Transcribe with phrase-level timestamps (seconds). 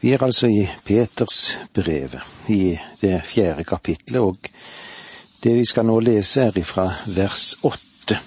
[0.00, 4.36] Vi er altså i Peters brevet, i det fjerde kapitlet, og
[5.42, 6.84] det vi skal nå lese er ifra
[7.16, 8.18] vers åtte.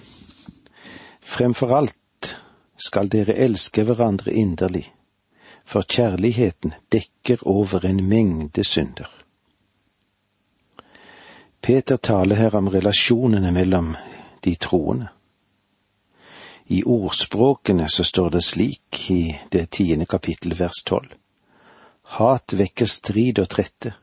[1.22, 2.34] Fremfor alt
[2.76, 4.84] skal dere elske hverandre inderlig,
[5.64, 9.08] for kjærligheten dekker over en mengde synder.
[11.62, 13.96] Peter taler her om relasjonene mellom
[14.44, 15.08] de troende.
[16.68, 21.21] I ordspråkene så står det slik i det tiende kapittel vers tolv.
[22.12, 23.94] Hat vekker strid og trette,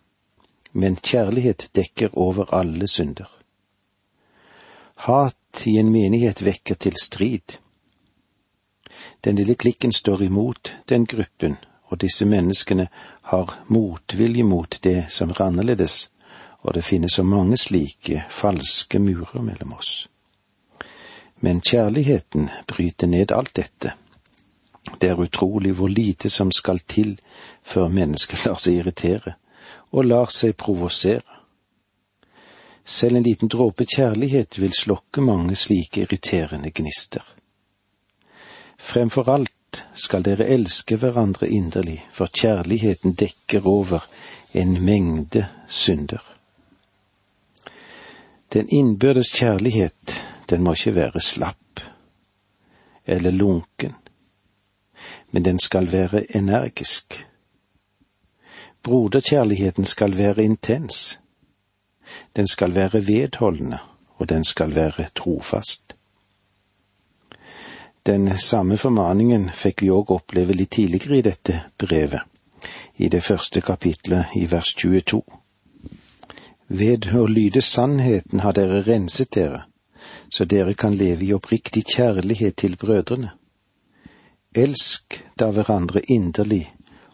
[0.73, 3.29] men kjærlighet dekker over alle synder.
[5.05, 7.59] Hat i en menighet vekker til strid.
[9.21, 11.59] Den lille klikken står imot den gruppen,
[11.93, 12.89] og disse menneskene
[13.29, 16.09] har motvilje mot det som er annerledes,
[16.65, 20.09] og det finnes så mange slike falske murer mellom oss.
[21.45, 23.99] Men kjærligheten bryter ned alt dette
[25.01, 27.19] det er utrolig hvor lite som skal til
[27.63, 29.35] før mennesket lar seg irritere
[29.93, 31.37] og lar seg provosere.
[32.85, 37.25] Selv en liten dråpe kjærlighet vil slokke mange slike irriterende gnister.
[38.79, 44.07] Fremfor alt skal dere elske hverandre inderlig, for kjærligheten dekker over
[44.57, 46.23] en mengde synder.
[48.53, 50.17] Den innbyrdes kjærlighet,
[50.51, 51.83] den må ikke være slapp
[53.09, 53.95] eller lunken
[55.31, 57.27] men den skal være energisk.
[58.83, 61.19] Broderkjærligheten skal være intens.
[62.37, 63.79] Den skal være vedholdende,
[64.17, 65.97] og den skal være trofast.
[68.07, 72.23] Den samme formaningen fikk vi òg oppleve litt tidligere i dette brevet,
[72.97, 75.21] i det første kapitlet i vers 22.
[76.69, 79.67] Ved å lyde sannheten har dere renset dere,
[80.33, 83.35] så dere kan leve i oppriktig kjærlighet til brødrene.
[84.57, 86.65] Elsk da hverandre inderlig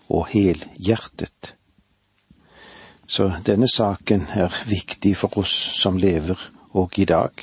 [0.08, 1.54] og helhjertet.
[3.06, 6.38] Så denne saken er viktig for oss som lever
[6.78, 7.34] og i dag.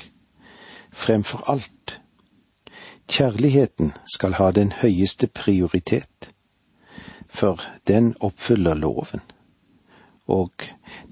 [0.92, 2.00] Fremfor alt,
[3.08, 6.32] kjærligheten skal ha den høyeste prioritet,
[7.28, 9.20] for den oppfyller loven,
[10.26, 10.52] og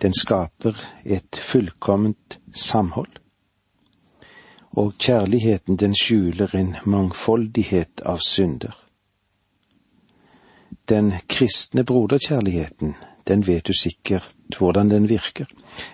[0.00, 3.19] den skaper et fullkomment samhold
[4.70, 8.76] og kjærligheten den skjuler en mangfoldighet av synder.
[10.88, 12.94] Den kristne broderkjærligheten,
[13.28, 15.46] den vet du sikkert hvordan den virker,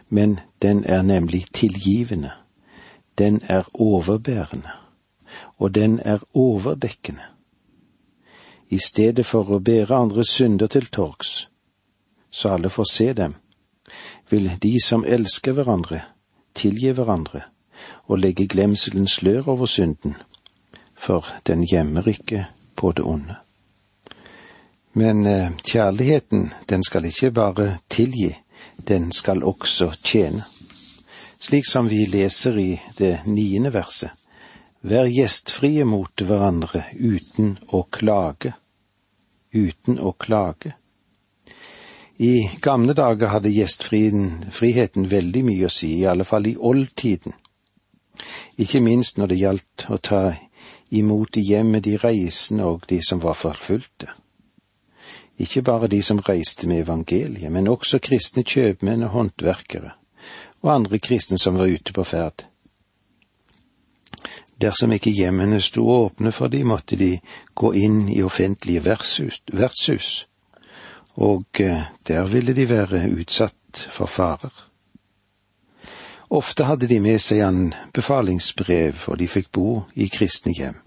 [0.09, 2.31] men den er nemlig tilgivende,
[3.19, 4.71] den er overbærende,
[5.59, 7.25] og den er overdekkende.
[8.69, 11.49] I stedet for å bære andre synder til torgs,
[12.31, 13.35] så alle får se dem,
[14.31, 16.01] vil de som elsker hverandre,
[16.55, 17.43] tilgi hverandre
[18.07, 20.17] og legge glemselens slør over synden,
[20.95, 23.37] for den gjemmer ikke på det onde.
[24.93, 28.37] Men eh, kjærligheten, den skal ikke bare tilgi,
[28.89, 30.45] den skal også tjene.
[31.41, 34.11] Slik som vi leser i det niende verset.
[34.81, 38.55] Vær gjestfrie mot hverandre uten å klage.
[39.53, 40.73] Uten å klage.
[42.17, 47.37] I gamle dager hadde gjestfriheten veldig mye å si, i alle fall i oldtiden
[48.56, 50.22] ikke minst når det gjaldt å ta
[50.91, 54.09] imot i hjemmet de reisende og de som var forfulgte.
[55.38, 59.93] Ikke bare de som reiste med evangeliet, men også kristne kjøpmenn og håndverkere,
[60.62, 62.47] og andre kristne som var ute på ferd.
[64.60, 67.19] Dersom ikke hjemmene sto åpne for de, måtte de
[67.54, 70.15] gå inn i offentlige vertshus,
[71.16, 74.66] og eh, der ville de være utsatt for farer.
[76.29, 80.81] Ofte hadde de med seg anbefalingsbrev, og de fikk bo i kristne hjem.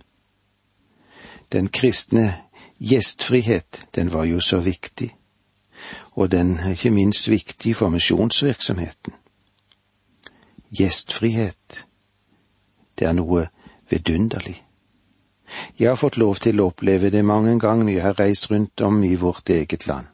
[1.52, 2.26] Den kristne
[2.80, 5.14] gjestfrihet, den var jo så viktig,
[6.20, 9.16] og den er ikke minst viktig for misjonsvirksomheten.
[10.76, 11.86] Gjestfrihet,
[13.00, 13.48] det er noe
[13.90, 14.60] vidunderlig.
[15.80, 18.82] Jeg har fått lov til å oppleve det mange ganger når jeg har reist rundt
[18.86, 20.06] om i vårt eget land,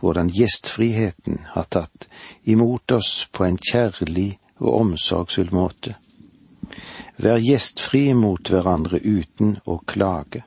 [0.00, 2.06] hvordan gjestfriheten har tatt
[2.48, 5.96] imot oss på en kjærlig og omsorgsfull måte.
[7.22, 10.44] Vær gjestfrie mot hverandre uten å klage.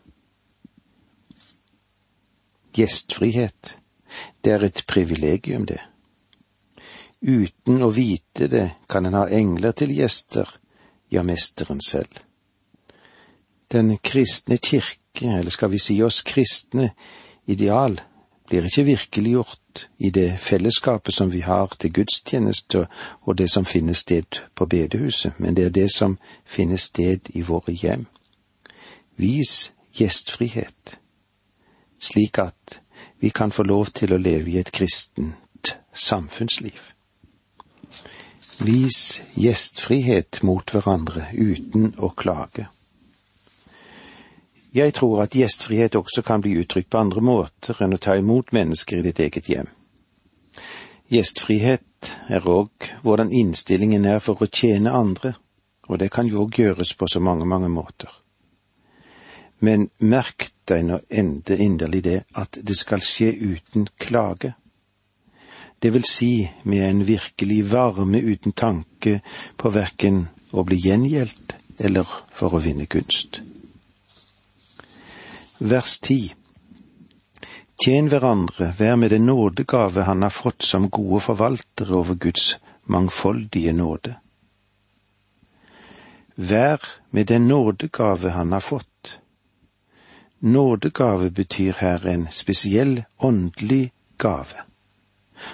[2.76, 3.76] Gjestfrihet,
[4.44, 5.80] det er et privilegium, det.
[7.22, 10.50] Uten å vite det kan en ha engler til gjester,
[11.10, 12.20] ja, mesteren selv.
[13.72, 16.92] Den kristne kirke, eller skal vi si oss kristne
[17.50, 17.98] ideal,
[18.46, 19.65] blir ikke virkeliggjort
[19.98, 22.86] i det fellesskapet som vi har til gudstjeneste
[23.22, 27.42] og det som finner sted på bedehuset, men det er det som finner sted i
[27.42, 28.06] våre hjem.
[29.18, 31.00] Vis gjestfrihet,
[32.00, 32.82] slik at
[33.20, 36.80] vi kan få lov til å leve i et kristent samfunnsliv.
[38.60, 42.70] Vis gjestfrihet mot hverandre uten å klage.
[44.76, 48.52] Jeg tror at gjestfrihet også kan bli uttrykt på andre måter enn å ta imot
[48.52, 49.70] mennesker i ditt eget hjem.
[51.08, 55.36] Gjestfrihet er òg hvordan innstillingen er for å tjene andre,
[55.88, 58.12] og det kan jo òg gjøres på så mange, mange måter.
[59.64, 64.58] Men merk deg nå ende inderlig det at det skal skje uten klage.
[65.80, 66.34] Det vil si
[66.68, 69.22] med en virkelig varme uten tanke
[69.56, 73.40] på verken å bli gjengjeldt eller for å vinne gunst.
[75.60, 76.34] Vers ti
[77.80, 82.58] Tjen hverandre, vær med den nådegave han har fått som gode forvaltere over Guds
[82.92, 84.16] mangfoldige nåde.
[86.36, 89.20] Vær med den nådegave han har fått.
[90.40, 94.66] Nådegave betyr her en spesiell åndelig gave,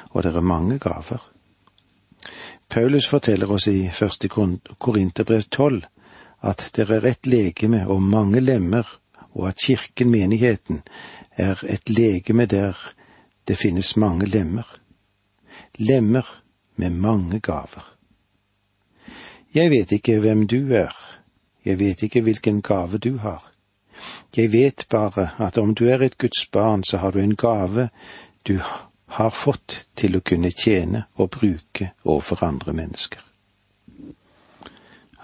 [0.09, 1.21] og det er mange gaver.
[2.69, 5.85] Paulus forteller oss i første Korinterbrev tolv
[6.41, 9.00] at det er ett legeme og mange lemmer,
[9.33, 10.81] og at kirken, menigheten,
[11.37, 12.77] er et legeme der
[13.47, 14.67] det finnes mange lemmer.
[15.79, 16.27] Lemmer
[16.75, 17.95] med mange gaver.
[19.55, 20.95] Jeg vet ikke hvem du er,
[21.65, 23.51] jeg vet ikke hvilken gave du har.
[24.37, 27.89] Jeg vet bare at om du er et Guds barn, så har du en gave
[28.47, 28.59] du
[29.05, 33.19] har fått til å kunne tjene og bruke overfor andre mennesker.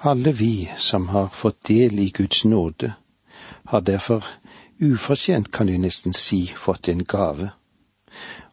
[0.03, 2.93] Alle vi som har fått del i Guds nåde,
[3.67, 4.25] har derfor
[4.81, 7.51] ufortjent, kan du nesten si, fått en gave,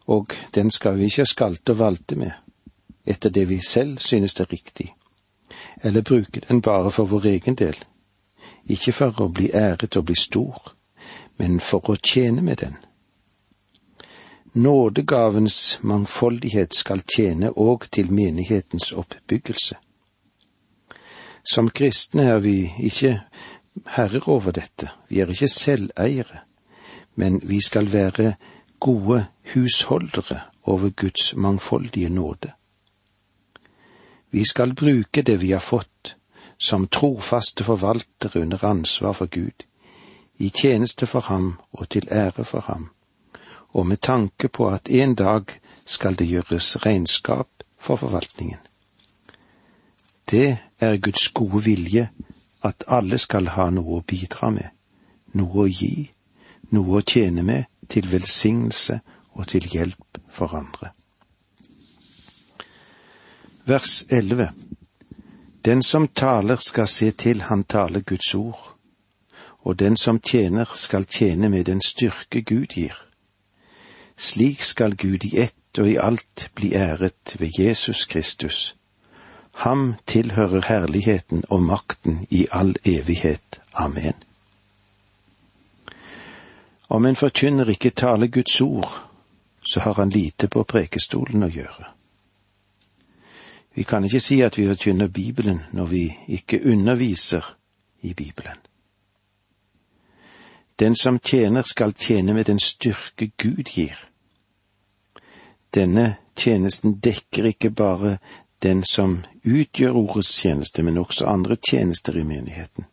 [0.07, 2.31] og den skal vi ikke skalte og valte med,
[3.05, 4.93] etter det vi selv synes er riktig,
[5.83, 7.85] eller bruke den bare for vår egen del
[8.65, 10.73] ikke for å bli æret og bli stor,
[11.37, 12.77] men for å tjene med den.
[14.55, 19.75] Nådegavens mangfoldighet skal tjene òg til menighetens oppbyggelse.
[21.45, 23.19] Som kristne er vi ikke
[23.85, 26.43] herrer over dette, vi er ikke selveiere,
[27.15, 28.35] men vi skal være
[28.79, 32.51] gode husholdere over Guds mangfoldige nåde.
[34.31, 36.15] Vi skal bruke det vi har fått,
[36.57, 39.65] som trofaste forvaltere under ansvar for Gud,
[40.37, 42.89] i tjeneste for ham og til ære for ham,
[43.73, 45.43] og med tanke på at en dag
[45.85, 47.47] skal det gjøres regnskap
[47.79, 48.59] for forvaltningen.
[50.31, 52.09] Det er Guds gode vilje
[52.65, 54.69] at alle skal ha noe å bidra med,
[55.37, 56.09] noe å gi,
[56.73, 58.99] noe å tjene med til velsignelse
[59.35, 60.91] og til hjelp for andre.
[63.65, 64.49] Vers 11
[65.65, 68.75] den som taler skal se til han taler Guds ord,
[69.65, 72.93] og den som tjener skal tjene med den styrke Gud gir.
[74.17, 78.75] Slik skal Gud i ett og i alt bli æret ved Jesus Kristus.
[79.55, 83.61] Ham tilhører herligheten og makten i all evighet.
[83.73, 84.13] Amen.
[86.89, 88.91] Om en forkynner ikke taler Guds ord,
[89.65, 91.87] så har han lite på prekestolen å gjøre.
[93.75, 97.55] Vi kan ikke si at vi forkynner Bibelen når vi ikke underviser
[98.01, 98.59] i Bibelen.
[100.79, 103.95] Den som tjener skal tjene med den styrke Gud gir.
[105.75, 108.17] Denne tjenesten dekker ikke bare
[108.63, 112.85] den som utgjør ordets tjeneste, men også andre tjenester i menigheten.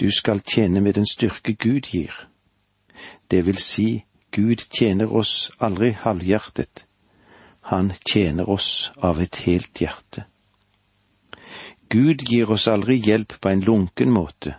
[0.00, 2.28] Du skal tjene med den styrke Gud gir.
[3.30, 6.84] Det vil si, Gud tjener oss aldri halvhjertet,
[7.60, 10.26] han tjener oss av et helt hjerte.
[11.88, 14.56] Gud gir oss aldri hjelp på en lunken måte,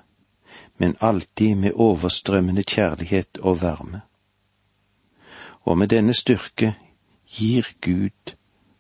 [0.78, 4.02] men alltid med overstrømmende kjærlighet og varme.
[5.64, 6.74] Og med denne styrke
[7.28, 8.36] gir Gud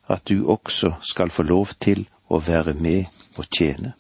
[0.08, 3.06] at du også skal få lov til å være med
[3.38, 3.94] og tjene.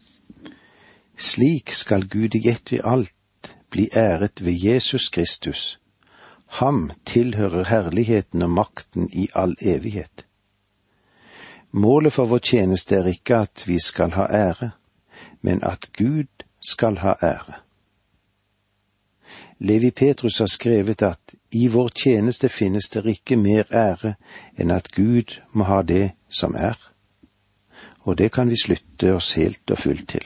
[1.17, 5.79] Slik skal Gud i ett i alt bli æret ved Jesus Kristus,
[6.47, 10.25] Ham tilhører herligheten og makten i all evighet.
[11.71, 14.69] Målet for vår tjeneste er ikke at vi skal ha ære,
[15.41, 17.59] men at Gud skal ha ære.
[19.59, 24.15] Levi Petrus har skrevet at i vår tjeneste finnes det ikke mer ære
[24.59, 26.75] enn at Gud må ha det som er.
[28.03, 30.25] Og det kan vi slutte oss helt og fullt til.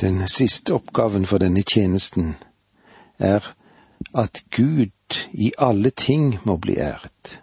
[0.00, 2.36] Den siste oppgaven for denne tjenesten
[3.18, 3.44] er
[4.14, 7.40] at Gud i alle ting må bli æret.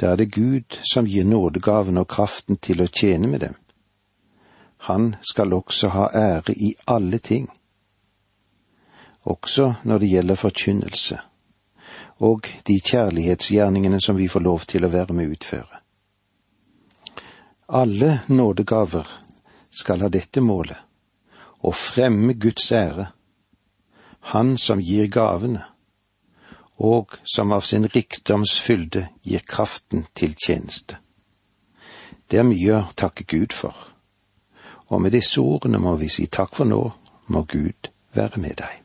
[0.00, 3.56] Da er det Gud som gir nådegaven og kraften til å tjene med dem.
[4.88, 7.50] Han skal også ha ære i alle ting,
[9.22, 11.18] også når det gjelder forkynnelse,
[12.18, 15.80] og de kjærlighetsgjerningene som vi får lov til å være med å utføre.
[17.72, 19.08] Alle nådegaver
[19.70, 20.78] skal ha dette målet,
[21.62, 23.12] å fremme Guds ære,
[24.22, 25.64] Han som gir gavene,
[26.78, 31.00] og som av sin rikdoms fylde gir kraften til tjeneste.
[32.30, 33.74] Det er mye å takke Gud for,
[34.88, 36.84] og med disse ordene må vi si takk for nå,
[37.26, 38.81] må Gud være med deg.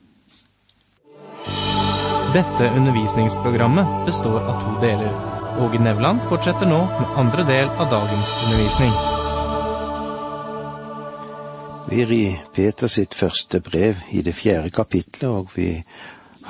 [2.37, 5.13] Dette undervisningsprogrammet består av to deler.
[5.59, 8.91] Åge Nevland fortsetter nå med andre del av dagens undervisning.
[11.89, 15.71] Vi er i Peter sitt første brev i det fjerde kapitlet, og vi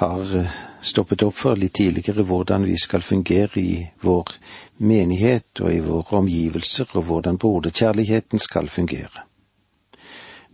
[0.02, 4.34] har eh, stoppet opp for litt tidligere hvordan vi skal fungere i vår
[4.84, 9.24] menighet og i våre omgivelser, og hvordan broderkjærligheten skal fungere.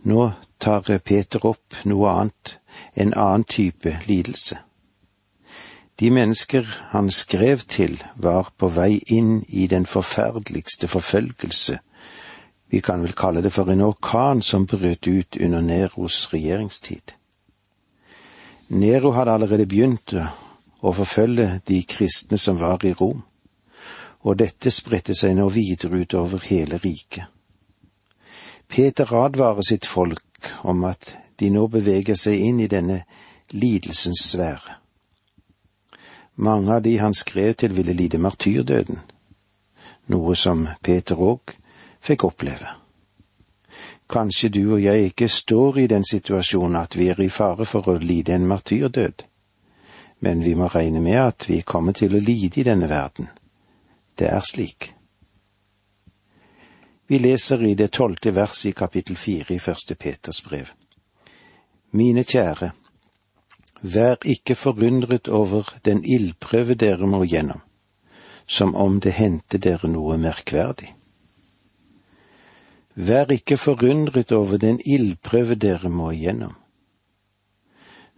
[0.06, 0.30] Nå
[0.62, 2.54] tar Peter opp noe annet,
[2.94, 4.60] en annen type lidelse.
[6.00, 11.78] De mennesker han skrev til, var på vei inn i den forferdeligste forfølgelse.
[12.70, 17.14] Vi kan vel kalle det for en orkan som brøt ut under Neros regjeringstid.
[18.68, 20.16] Nero hadde allerede begynt
[20.82, 23.22] å forfølge de kristne som var i Rom,
[24.24, 27.28] og dette spredte seg nå videre utover hele riket.
[28.66, 33.04] Peter advarer sitt folk om at de nå beveger seg inn i denne
[33.52, 34.83] lidelsens sfære.
[36.34, 38.98] Mange av de han skrev til, ville lide martyrdøden,
[40.10, 41.54] noe som Peter òg
[42.02, 42.72] fikk oppleve.
[44.10, 47.88] Kanskje du og jeg ikke står i den situasjonen at vi er i fare for
[47.88, 49.24] å lide en martyrdød,
[50.20, 53.30] men vi må regne med at vi kommer til å lide i denne verden.
[54.18, 54.92] Det er slik.
[57.06, 60.70] Vi leser i det tolvte verset i kapittel fire i første Peters brev.
[61.92, 62.72] Mine kjære,
[63.84, 67.60] Vær ikke forundret over den ildprøve dere må gjennom,
[68.46, 70.94] som om det hendte dere noe merkverdig.
[72.96, 76.56] Vær ikke forundret over den ildprøve dere må igjennom.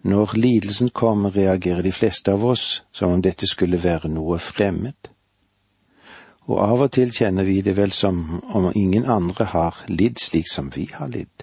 [0.06, 5.10] Når lidelsen kommer, reagerer de fleste av oss som om dette skulle være noe fremmed.
[6.46, 10.46] Og av og til kjenner vi det vel som om ingen andre har lidd slik
[10.46, 11.42] som vi har lidd.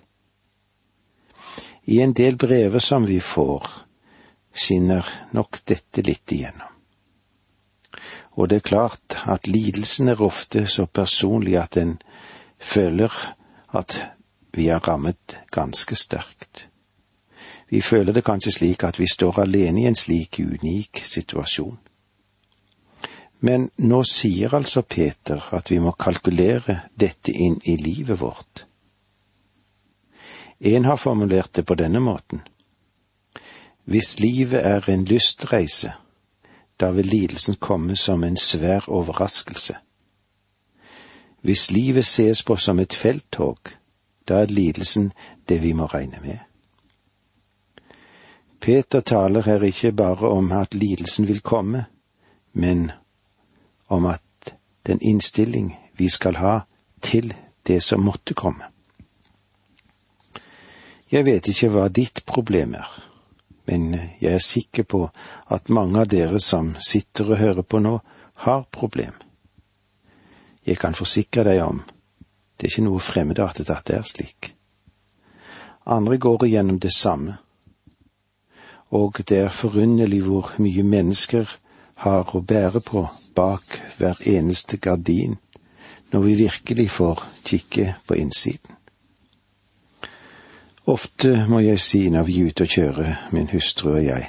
[1.91, 3.67] I en del brever som vi får,
[4.53, 6.69] skinner nok dette litt igjennom.
[8.33, 11.97] Og det er klart at lidelsen er ofte så personlig at en
[12.57, 13.13] føler
[13.73, 13.99] at
[14.53, 16.67] vi er rammet ganske sterkt.
[17.69, 21.77] Vi føler det kanskje slik at vi står alene i en slik unik situasjon.
[23.43, 28.65] Men nå sier altså Peter at vi må kalkulere dette inn i livet vårt.
[30.59, 32.39] En har formulert det på denne måten.
[33.83, 35.93] Hvis livet er en lystreise,
[36.79, 39.75] da vil lidelsen komme som en svær overraskelse.
[41.41, 43.57] Hvis livet ses på som et felttog,
[44.29, 45.11] da er lidelsen
[45.49, 46.37] det vi må regne med.
[48.61, 51.85] Peter taler her ikke bare om at lidelsen vil komme,
[52.53, 52.91] men
[53.87, 54.55] om at
[54.87, 56.59] den innstilling vi skal ha
[57.01, 57.33] til
[57.67, 58.63] det som måtte komme.
[61.11, 63.12] Jeg vet ikke hva ditt problem er
[63.65, 65.03] men jeg er sikker på
[65.55, 67.99] at mange av dere som sitter og hører på nå,
[68.43, 69.13] har problem.
[70.65, 71.81] Jeg kan forsikre deg om,
[72.57, 74.53] det er ikke noe fremmedartet at det er slik.
[75.85, 77.37] Andre går igjennom det samme,
[78.93, 81.49] og det er forunderlig hvor mye mennesker
[82.03, 85.37] har å bære på bak hver eneste gardin
[86.13, 88.77] når vi virkelig får kikke på innsiden.
[90.85, 94.25] Ofte må jeg si når vi er ute og kjører, min hustru og jeg,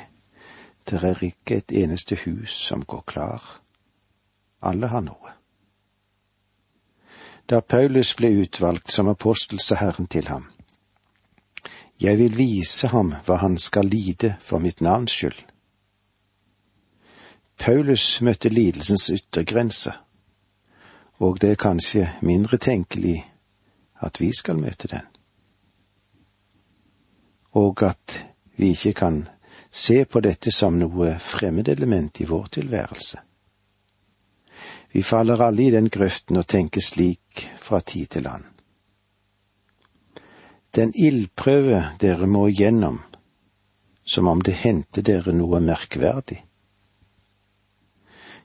[0.86, 3.42] det er ikke et eneste hus som går klar.
[4.62, 5.32] Alle har noe.
[7.50, 10.46] Da Paulus ble utvalgt som apostel, sa Herren til ham,
[12.00, 15.40] Jeg vil vise ham hva han skal lide for mitt navns skyld.
[17.58, 19.92] Paulus møtte lidelsens yttergrense,
[21.18, 23.24] og det er kanskje mindre tenkelig
[24.02, 25.13] at vi skal møte den
[27.54, 28.24] og at
[28.56, 29.28] vi ikke kan
[29.70, 33.18] se på dette som noe fremmedelement i vår tilværelse.
[34.94, 38.50] Vi faller alle i den grøften og tenker slik fra tid til annen.
[40.74, 42.98] Den ildprøve dere må igjennom,
[44.04, 46.40] som om det hendte dere noe merkverdig.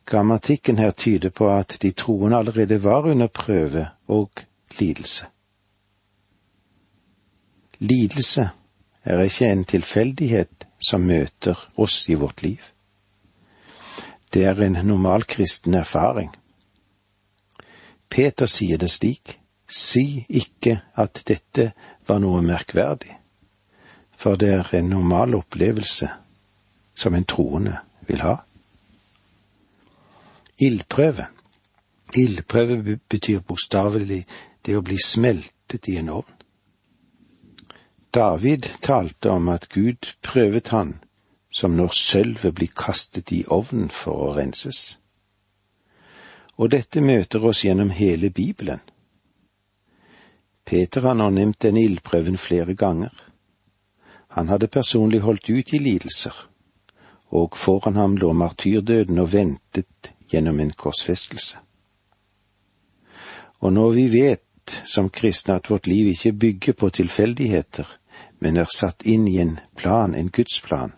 [0.06, 4.30] Grammatikken her tyder på at de troende allerede var under prøve og
[4.80, 5.26] lidelse.
[7.80, 8.50] Lidelse
[9.04, 12.62] er ikke en tilfeldighet som møter oss i vårt liv.
[14.34, 16.30] Det er en normal kristen erfaring.
[18.10, 19.40] Peter sier det slik,
[19.70, 21.72] si ikke at dette
[22.08, 23.14] var noe merkverdig,
[24.18, 26.10] for det er en normal opplevelse
[26.96, 27.78] som en troende
[28.08, 28.36] vil ha.
[30.60, 31.30] Ildprøve.
[32.18, 34.24] Ildprøve betyr bokstavelig
[34.66, 36.39] det å bli smeltet i en ovn.
[38.12, 40.96] David talte om at Gud prøvet han
[41.54, 44.98] som når sølvet blir kastet i ovnen for å renses.
[46.58, 48.82] Og dette møter oss gjennom hele Bibelen.
[50.66, 53.14] Peter har nå nevnt denne ildprøven flere ganger.
[54.38, 56.34] Han hadde personlig holdt ut i lidelser,
[57.30, 61.62] og foran ham lå martyrdøden og ventet gjennom en korsfestelse.
[63.62, 67.99] Og når vi vet som kristne at vårt liv ikke bygger på tilfeldigheter,
[68.40, 70.92] men er satt inn i en plan, en gudsplan,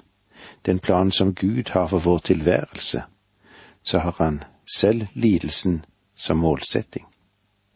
[0.65, 3.03] den planen som Gud har for vår tilværelse,
[3.83, 4.43] så har han
[4.77, 5.85] selv lidelsen
[6.15, 7.05] som målsetting,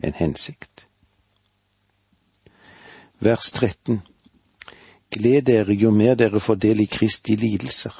[0.03, 0.87] en hensikt.
[3.19, 4.01] Vers 13
[5.11, 7.93] Gled dere jo mer dere får del i Kristi lidelser,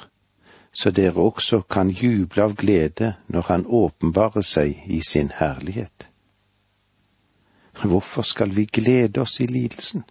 [0.72, 6.08] så dere også kan juble av glede når Han åpenbarer seg i sin herlighet.
[7.82, 10.04] Hvorfor skal vi glede oss i lidelsen?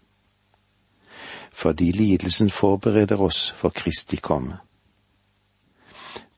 [1.56, 4.58] Fordi lidelsen forbereder oss for Kristi komme.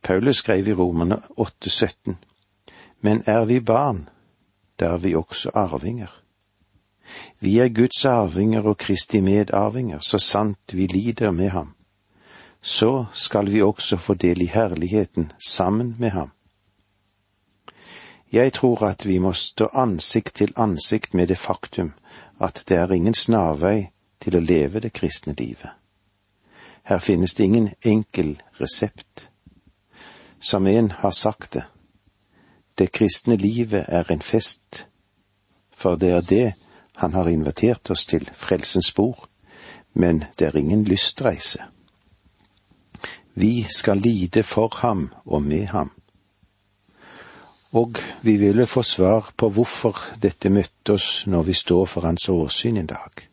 [0.03, 2.13] Paulus skrev i Romerne 8,17,
[3.01, 4.09] men er vi barn,
[4.79, 6.21] da er vi også arvinger.
[7.39, 11.73] Vi er Guds arvinger og Kristi medarvinger, så sant vi lider med ham.
[12.61, 16.31] Så skal vi også få del i herligheten sammen med ham.
[18.31, 21.93] Jeg tror at vi må stå ansikt til ansikt med det faktum
[22.39, 25.71] at det er ingen snarvei til å leve det kristne livet.
[26.87, 29.29] Her finnes det ingen enkel resept.
[30.39, 31.63] Som en har sagt det,
[32.77, 34.85] det kristne livet er en fest,
[35.73, 36.53] for det er det
[36.97, 39.27] han har invitert oss til, frelsens spor,
[39.93, 41.65] men det er ingen lystreise.
[43.33, 45.91] Vi skal lide for ham og med ham.
[47.71, 52.29] Og vi ville få svar på hvorfor dette møtte oss når vi står for hans
[52.29, 53.27] åsyn en dag.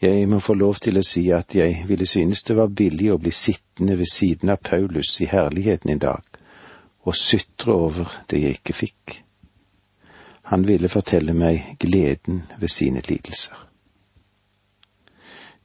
[0.00, 3.18] Jeg må få lov til å si at jeg ville synes det var billig å
[3.20, 6.38] bli sittende ved siden av Paulus i herligheten en dag
[7.04, 9.16] og sutre over det jeg ikke fikk.
[10.52, 13.56] Han ville fortelle meg gleden ved sine lidelser.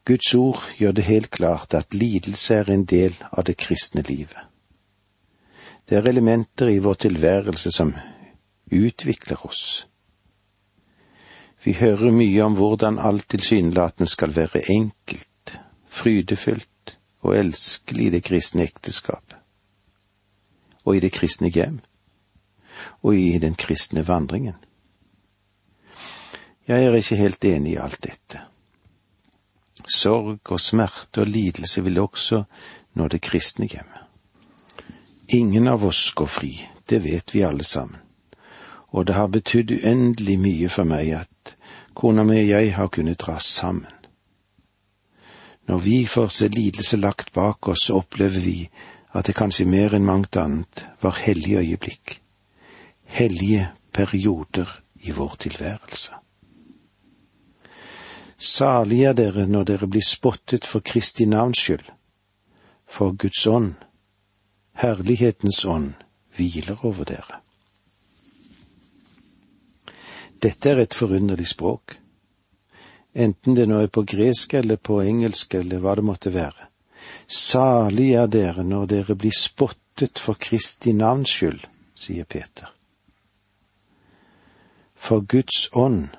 [0.05, 4.37] Guds ord gjør det helt klart at lidelse er en del av det kristne livet.
[5.89, 7.95] Det er elementer i vår tilværelse som
[8.71, 9.87] utvikler oss.
[11.65, 15.55] Vi hører mye om hvordan alt tilsynelatende skal være enkelt,
[15.89, 19.39] frydefullt og elskelig i det kristne ekteskapet,
[20.85, 21.79] og i det kristne hjem,
[23.01, 24.59] og i den kristne vandringen.
[26.67, 28.45] Jeg er ikke helt enig i alt dette.
[29.89, 32.43] Sorg og smerte og lidelse vil også
[32.93, 34.01] nå det kristne hjemmet.
[35.33, 36.53] Ingen av oss går fri,
[36.89, 38.01] det vet vi alle sammen,
[38.93, 41.29] og det har betydd uendelig mye for meg at
[41.95, 43.91] kona mi og jeg har kunnet dra sammen.
[45.65, 48.69] Når vi får se lidelse lagt bak oss, så opplever vi
[49.15, 52.19] at det kanskje mer enn mangt annet var hellige øyeblikk,
[53.05, 54.69] hellige perioder
[55.07, 56.19] i vår tilværelse.
[58.37, 61.87] Salig er dere når dere blir spottet for Kristi navns skyld,
[62.85, 63.73] for Guds ånd
[64.75, 65.93] Herlighetens ånd
[66.35, 67.44] hviler over dere.
[70.43, 71.97] Dette er et forunderlig språk,
[73.15, 76.69] enten det nå er på gresk eller på engelsk eller hva det måtte være.
[77.27, 81.63] Salig er dere når dere blir spottet for Kristi navns skyld,
[81.95, 82.71] sier Peter.
[84.95, 86.09] For Guds ånd,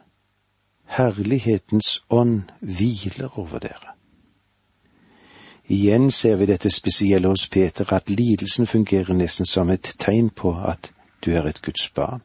[0.87, 3.97] herlighetens ånd, hviler over dere.
[5.67, 10.55] Igjen ser vi dette spesielle hos Peter, at lidelsen fungerer nesten som et tegn på
[10.55, 10.93] at
[11.25, 12.23] du er et Guds barn.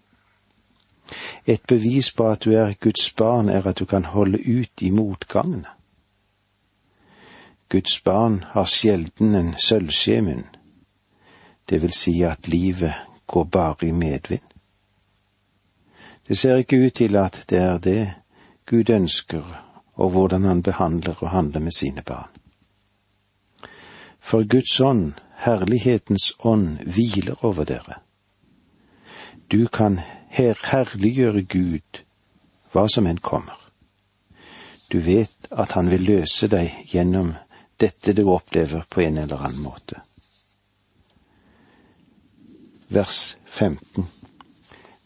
[1.46, 4.90] Et bevis på at du er Guds barn, er at du kan holde ut i
[4.90, 5.68] motgangene.
[7.70, 10.46] Guds barn har sjelden en sølvskjemunn,
[11.70, 12.94] det vil si at livet
[13.28, 14.44] går bare i medvind.
[16.28, 18.14] Det ser ikke ut til at det er det
[18.66, 19.44] Gud ønsker,
[19.94, 22.30] og hvordan han behandler og handler med sine barn.
[24.20, 28.00] For Guds ånd, herlighetens ånd, hviler over dere.
[29.52, 30.00] Du kan
[30.32, 32.04] her herliggjøre Gud
[32.72, 33.58] hva som enn kommer.
[34.92, 37.34] Du vet at han vil løse deg gjennom
[37.82, 40.02] dette du opplever på en eller annen måte.
[42.92, 44.08] Vers 15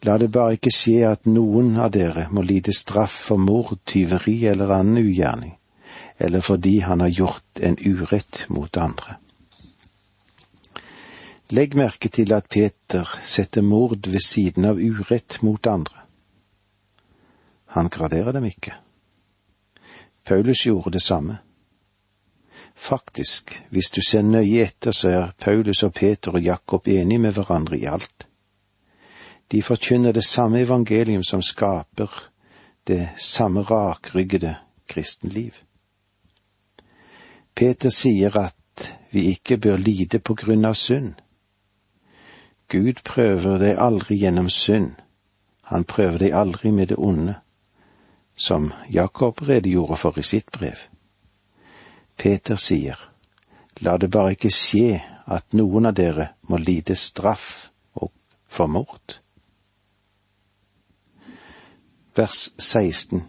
[0.06, 4.36] La det bare ikke skje at noen av dere må lide straff for mord, tyveri
[4.46, 5.56] eller annen ugjerning,
[6.22, 9.16] eller fordi han har gjort en urett mot andre.
[11.50, 16.02] Legg merke til at Peter setter mord ved siden av urett mot andre.
[17.76, 18.74] Han graderer dem ikke.
[20.24, 21.38] Paulus gjorde det samme.
[22.74, 27.32] Faktisk, hvis du ser nøye etter, så er Paulus og Peter og Jakob enige med
[27.32, 28.26] hverandre i alt.
[29.52, 32.10] De forkynner det samme evangelium som skaper
[32.86, 34.56] det samme rakryggede
[34.88, 35.52] kristenliv.
[37.54, 41.14] Peter sier at vi ikke bør lide på grunn av synd.
[42.68, 44.94] Gud prøver deg aldri gjennom synd,
[45.62, 47.34] han prøver deg aldri med det onde,
[48.36, 50.76] som Jakob redegjorde for i sitt brev.
[52.16, 52.98] Peter sier,
[53.80, 58.12] la det bare ikke skje at noen av dere må lide straff og
[58.48, 59.18] for mord.
[62.16, 63.22] Vers 16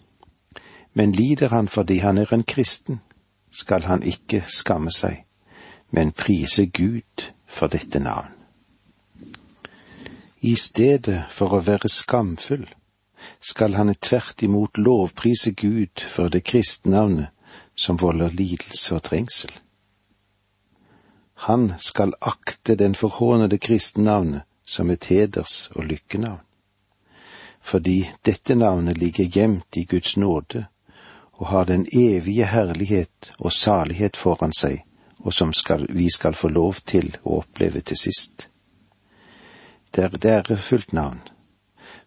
[0.94, 3.02] Men lider han fordi han er en kristen,
[3.52, 5.26] skal han ikke skamme seg,
[5.92, 8.37] men prise Gud for dette navn.
[10.40, 12.68] I stedet for å være skamfull
[13.42, 17.34] skal han tvert imot lovprise Gud for det kristnavnet
[17.76, 19.52] som volder lidelse og trengsel.
[21.48, 26.42] Han skal akte den forhånede kristennavnet som et heders- og lykkenavn.
[27.62, 30.66] Fordi dette navnet ligger gjemt i Guds nåde
[31.34, 34.84] og har den evige herlighet og salighet foran seg,
[35.20, 38.50] og som skal, vi skal få lov til å oppleve til sist.
[39.96, 41.22] Det er et ærefullt navn,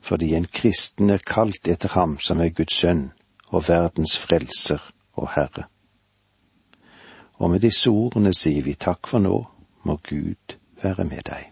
[0.00, 3.10] fordi en kristen er kalt etter ham som er Guds sønn
[3.48, 5.66] og verdens frelser og Herre.
[7.40, 9.36] Og med disse ordene sier vi takk for nå,
[9.82, 11.49] må Gud være med deg.